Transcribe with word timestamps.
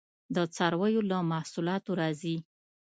د 0.35 0.37
څارویو 0.55 1.01
له 1.11 1.17
محصولاتو 1.31 1.91
راځي 2.01 2.35